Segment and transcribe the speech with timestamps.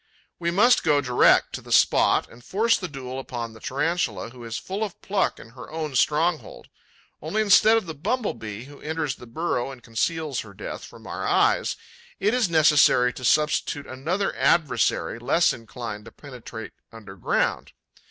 [0.39, 4.43] We must go direct to the spot and force the duel upon the Tarantula, who
[4.43, 6.69] is full of pluck in her own stronghold.
[7.21, 11.05] Only, instead of the Bumble bee, who enters the burrow and conceals her death from
[11.05, 11.75] our eyes,
[12.19, 17.71] it is necessary to substitute another adversary, less inclined to penetrate underground.